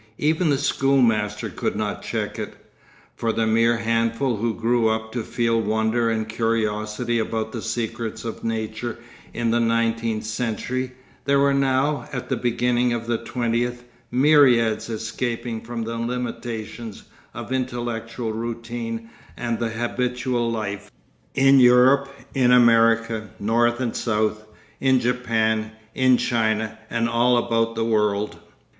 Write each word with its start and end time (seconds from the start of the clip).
Even 0.17 0.49
the 0.49 0.57
schoolmaster 0.57 1.47
could 1.47 1.75
not 1.75 2.01
check 2.01 2.39
it. 2.39 2.55
For 3.15 3.31
the 3.31 3.45
mere 3.45 3.77
handful 3.77 4.37
who 4.37 4.55
grew 4.55 4.87
up 4.89 5.11
to 5.11 5.21
feel 5.21 5.61
wonder 5.61 6.09
and 6.09 6.27
curiosity 6.27 7.19
about 7.19 7.51
the 7.51 7.61
secrets 7.61 8.25
of 8.25 8.43
nature 8.43 8.97
in 9.31 9.51
the 9.51 9.59
nineteenth 9.59 10.23
century, 10.23 10.93
there 11.25 11.37
were 11.37 11.53
now, 11.53 12.09
at 12.11 12.29
the 12.29 12.35
beginning 12.35 12.93
of 12.93 13.05
the 13.05 13.19
twentieth, 13.19 13.83
myriads 14.09 14.89
escaping 14.89 15.61
from 15.61 15.83
the 15.83 15.99
limitations 15.99 17.03
of 17.35 17.51
intellectual 17.53 18.33
routine 18.33 19.07
and 19.37 19.59
the 19.59 19.69
habitual 19.69 20.49
life, 20.51 20.89
in 21.35 21.59
Europe, 21.59 22.09
in 22.33 22.51
America, 22.51 23.29
North 23.39 23.79
and 23.79 23.95
South, 23.95 24.45
in 24.79 24.99
Japan, 24.99 25.73
in 25.93 26.17
China, 26.17 26.79
and 26.89 27.07
all 27.07 27.37
about 27.37 27.75
the 27.75 27.85
world. 27.85 28.39